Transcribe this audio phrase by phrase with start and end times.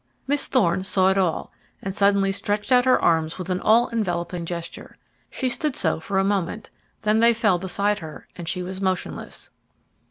[0.25, 4.45] Miss Thorne saw it all, and suddenly stretched out her arms with an all enveloping
[4.47, 4.97] gesture.
[5.29, 6.71] She stood so for a minute,
[7.03, 9.51] then they fell beside her, and she was motionless.